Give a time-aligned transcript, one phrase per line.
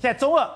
[0.00, 0.48] 现在中二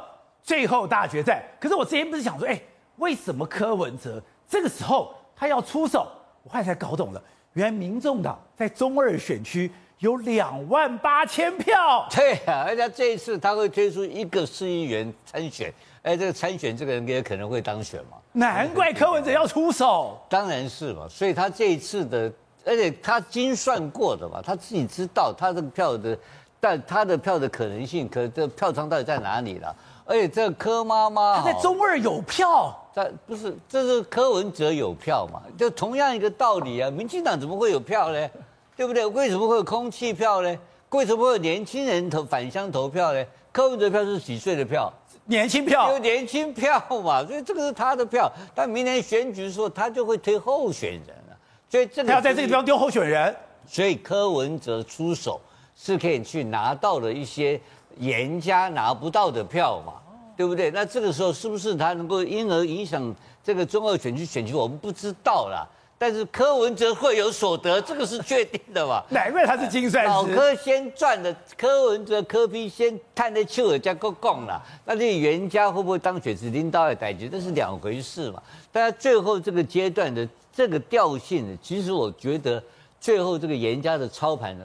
[0.42, 2.60] 最后大决战，可是我之前不是想说，哎，
[2.96, 6.06] 为什么柯文哲这个时候他要出手？
[6.42, 7.22] 我后来才搞懂了，
[7.53, 12.06] 原来民众党在中二选区有两万八千票。
[12.11, 18.16] 对啊，而且这一次他会推出一个市议员参选，哎，这个参选这个人也可能会当选嘛？
[18.33, 20.19] 难怪柯文哲要出手。
[20.29, 22.33] 当然是嘛，所以他这一次的，
[22.65, 26.16] 而且他精算过的嘛，他自己知道他这个票的，
[26.61, 29.74] 但他的票的可能性，可这票仓到底在哪里了？
[30.05, 35.41] 而且这柯妈妈他在中二有票，在不是这是柯文哲有票嘛？
[35.57, 38.31] 就同样一个道理啊，民进党怎么会有票呢？
[38.77, 39.07] 对不对？
[39.07, 40.59] 为什么会有空气票呢？
[40.91, 43.25] 为什么会有年轻人投返乡投票呢？
[43.53, 44.92] 柯文哲票是几岁的票？
[45.27, 48.31] 年轻票，有年轻票嘛，所以这个是他的票。
[48.53, 51.37] 但明年选举的时候，他就会推候选人了。
[51.69, 53.33] 所以这个他要在这个地方丢候选人。
[53.67, 55.41] 所以柯文哲出手
[55.83, 57.59] 是可以去拿到了一些
[57.98, 59.95] 严家拿不到的票嘛，
[60.37, 60.70] 对不对？
[60.70, 64.53] 那这个时候是不是他能够因而影响这个中二选区选区？
[64.53, 65.67] 我们不知道啦。
[65.97, 69.03] 但是柯文哲会有所得，这个是确定的嘛？
[69.11, 70.11] 难怪他是精算师。
[70.11, 74.62] 老柯先赚的，柯文哲、柯 P 先探的丘尔加够供了。
[74.86, 78.42] 那这严家会不会当选是领导的代级，这是两回事嘛？
[78.73, 82.62] 大家最后这个阶段的这个调性呢，其实我觉得
[82.98, 84.64] 最后这个严家的操盘呢，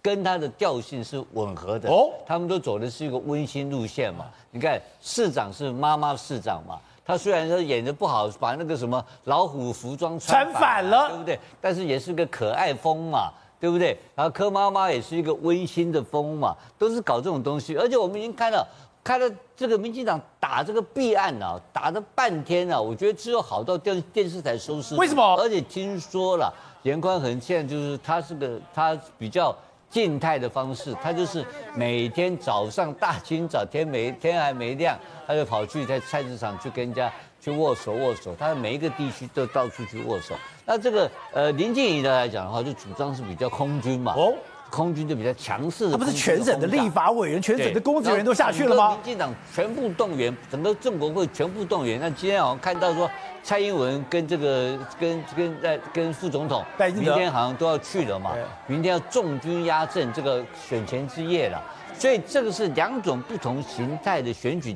[0.00, 1.88] 跟他的调性是吻合的。
[1.90, 4.26] 哦，他们都走的是一个温馨路线嘛。
[4.50, 6.78] 你看市长是妈妈市长嘛。
[7.04, 11.40] 他虽然说演的不好，把那个什么老虎服装穿反，了，对不对？
[11.60, 13.98] 但是也是个可爱风嘛，对不对？
[14.14, 17.76] 然后柯妈妈也是一个温馨的风嘛，都是搞这种东西。
[17.76, 18.64] 而且我们已经看到，
[19.02, 24.94] 看到这个民进党打这个弊案啊，打了半天啊，我觉得只有好到电电视台收视。
[24.94, 25.22] 为什么？
[25.40, 29.52] 而且听说了，严宽恒现在就是他是个他比较。
[29.92, 31.44] 静态的方式，他就是
[31.76, 38.34] 每天早上大清早天没天还没亮，他就跑去在菜市场去跟人家去握手握手。
[38.34, 40.34] 他每一个地区都到处去握手。
[40.64, 44.14] 那这个呃林静仪的来讲的话，就主张是比较空军嘛。
[44.16, 44.32] 哦。
[44.72, 48.88] 空军就比较强势，他不是全省的立法委员、全省的公职人员都下去了吗？
[48.94, 52.00] 民进党全部动员，整个政国会全部动员。
[52.00, 53.08] 那今天好像看到说，
[53.42, 58.32] 蔡英文跟这个跟跟在跟副总统，明天好像都要去了嘛。
[58.66, 61.62] 明天要重军压阵，这个选前之夜了。
[61.98, 64.74] 所以这个是两种不同形态的选举。